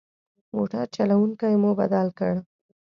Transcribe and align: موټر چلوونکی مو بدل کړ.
موټر 0.55 0.85
چلوونکی 0.95 1.53
مو 1.61 1.71
بدل 1.79 2.07
کړ. 2.19 2.33